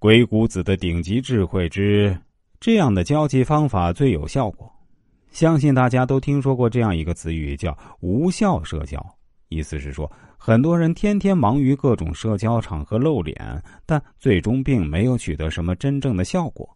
[0.00, 2.16] 鬼谷子的顶级智慧之
[2.58, 4.72] 这样的交际方法最有效果。
[5.30, 8.98] 相信大家都听说过这样一个词语，叫“无效社交”。
[9.50, 16.66] 意思是说，很多人天天忙于各种社交场合露脸，但最终并没有取得什么真正的效果。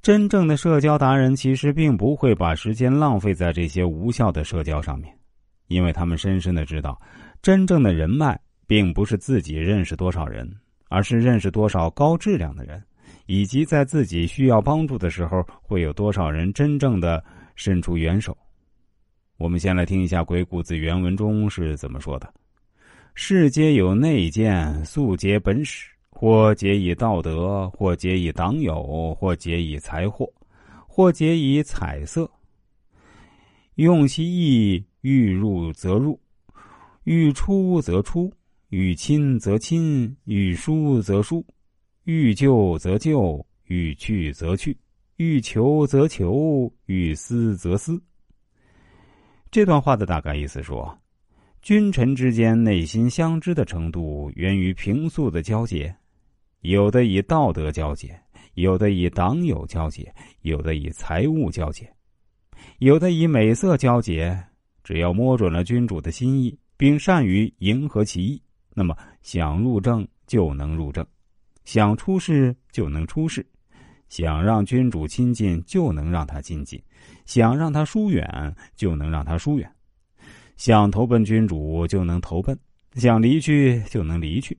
[0.00, 5.14] 真正的社交达人其实并不会把时间浪费在这些无效的社交上面，
[5.66, 6.98] 因为他们深深的知道，
[7.42, 10.50] 真正的人脉并不是自己认识多少人，
[10.94, 12.82] 而是认识多少高质量的人，
[13.26, 17.22] 以及在自己需要帮助的时候，会有多少人真正的。
[17.56, 18.36] 伸出援手。
[19.36, 22.34] 我们先来听一下鬼谷子原文中是怎么说的
[23.14, 30.28] ：“世皆有内见，素结本始，或结以道德，或结以党友，或结以财货，
[30.88, 32.28] 或结以彩色。
[33.76, 36.18] 用其意，欲入则入，
[37.04, 38.32] 欲出则出，
[38.68, 41.44] 欲亲则亲，欲疏则疏，
[42.04, 44.76] 欲救则救，欲去则去。”
[45.16, 48.02] 欲求则求，欲思则思。
[49.48, 50.98] 这段话的大概意思说，
[51.62, 55.94] 君臣之间内心相知的程度源于平素的交结，
[56.62, 58.20] 有的以道德交结，
[58.54, 60.12] 有的以党友交结，
[60.42, 61.88] 有的以财物交结，
[62.80, 64.36] 有的以美色交结。
[64.82, 68.42] 只要摸准了君主的心意，并善于迎合其意，
[68.74, 71.06] 那么想入政就能入政，
[71.64, 73.46] 想出世就能出世。
[74.10, 76.78] 想让君主亲近，就能让他亲近；
[77.24, 79.66] 想让他疏远，就能让他疏远；
[80.56, 82.54] 想投奔君主，就能投奔；
[82.94, 84.54] 想离去，就能离去；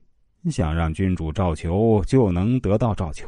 [0.50, 3.26] 想让君主照求，就能得到照求；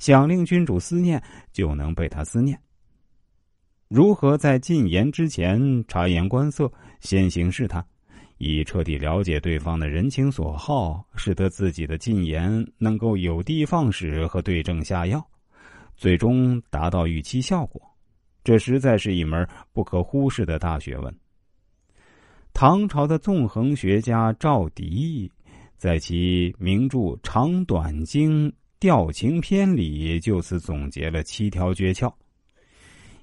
[0.00, 2.58] 想令君主思念，就能被他思念。
[3.88, 7.84] 如何在进言之前察言观色，先行试探，
[8.44, 15.24] 以彻底了解对方的人情所好，使得自己的进言能够有的放矢和对症下药。
[15.96, 17.80] 最终达到预期效果，
[18.42, 21.14] 这实在是一门不可忽视的大学问。
[22.52, 25.30] 唐朝的纵横学家赵迪，
[25.76, 32.12] 在其名著《长短经调情篇》里，就此总结了七条诀窍：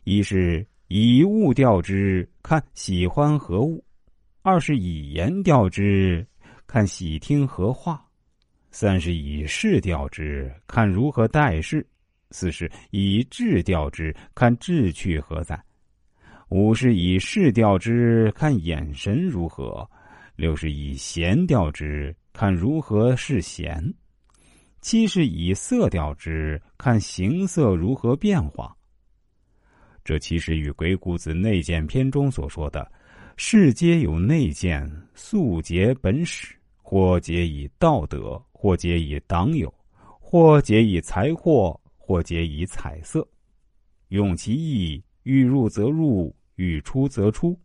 [0.06, 3.84] 一是以物调之，看喜欢何物；
[4.42, 6.26] 二是以言调之，
[6.66, 7.98] 看喜听何话；
[8.72, 11.86] 三是以事调之，看如何待事。
[12.32, 15.58] 四是以质调之，看志趣何在；
[16.50, 19.84] 五是以事调之，看眼神如何；
[20.36, 23.92] 六是以闲调之，看如何是闲；
[24.80, 28.74] 七是以色调之，看形色如何变化。
[30.06, 32.90] 这其实与鬼谷子内见篇中所说的
[33.42, 34.86] “世皆有内见，
[35.16, 39.74] 素结本始，或结以道德，或结以党友，
[40.20, 41.80] 或结以财货”。
[41.96, 43.26] 或结以彩色，
[44.08, 47.58] 用其意，欲入则入，欲出则出，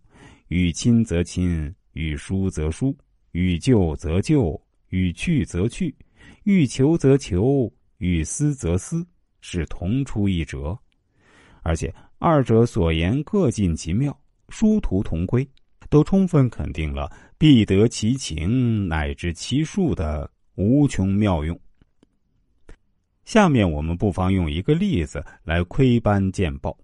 [0.49, 2.95] 欲亲则亲，欲疏则疏，
[3.33, 4.61] 欲救则救，
[4.91, 5.95] 欲去则去，
[6.43, 9.05] 欲求则求，欲思则思，
[9.41, 10.79] 是同出一辙，
[11.63, 14.15] 而且二者所言各尽其妙，
[14.51, 15.49] 殊途同归，
[15.95, 21.57] 都充分肯定了必得其情乃至其术的无穷妙用。
[23.25, 26.77] 下面我们不妨用一个例子来窥斑见豹。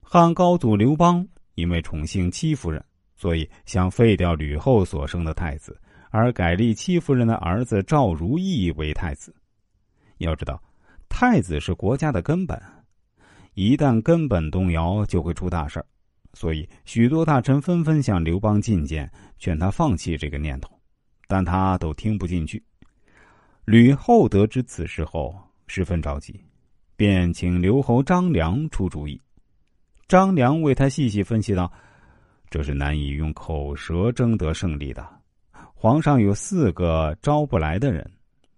[0.00, 1.26] 汉高祖刘邦
[1.56, 2.80] 因为宠幸戚夫人，
[3.16, 5.76] 所以想废掉吕后所生的太子，
[6.10, 9.34] 而改立戚夫人的儿子赵如意为太子。
[10.18, 10.62] 要知道，
[11.08, 12.62] 太子是国家的根本，
[13.54, 15.84] 一旦根本动摇，就会出大事
[16.34, 20.78] 所以，许多大臣纷纷向刘邦进谏，劝他放弃这个念头，
[21.28, 22.62] 但他都听不进去。
[23.64, 25.34] 吕后得知此事后，
[25.68, 26.38] 十分着急，
[26.96, 29.18] 便请刘侯张良出主意。
[30.06, 31.72] 张良为他细细分析道
[32.50, 35.08] ：“这是难以用口舌争得胜利的。
[35.72, 38.10] 皇上有四个招不来的人，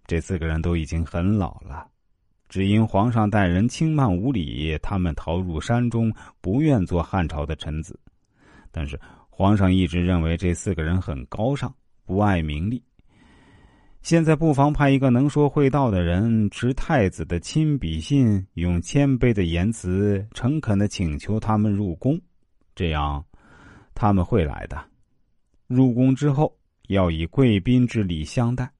[0.05, 1.87] 这四个人都已经很老了，
[2.49, 7.99] 只因皇上待人轻慢无礼，他们逃入山中，不愿做汉朝的臣子。
[8.71, 8.99] 但是
[9.29, 11.73] 皇上一直认为这四个人很高尚，
[12.05, 12.81] 不爱名利。”
[14.03, 22.17] 现在不妨派一个能说会道的人持太子的亲笔信，用谦卑的言辞、诚恳的请求他们入宫，
[22.73, 23.25] 这样
[23.93, 24.81] 他们会来的。
[25.67, 26.55] 入宫之后，
[26.87, 28.71] 要以贵宾之礼相待，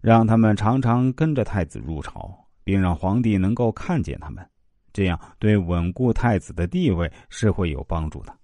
[0.00, 4.44] 让他们常常跟着太子入朝，并让皇帝能够看见他们，
[4.92, 8.34] 这样对稳固太子的地位是会有帮助的。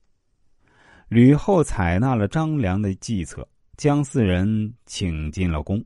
[1.09, 3.49] 吕后采纳了张良的计策。
[3.81, 5.83] 将四人请进了宫。